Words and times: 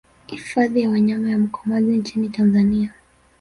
Hifadhi 0.27 0.81
ya 0.81 0.89
wanyama 0.89 1.29
ya 1.29 1.37
Mkomazi 1.39 1.97
nchini 1.97 2.29
Tanzania 2.29 2.93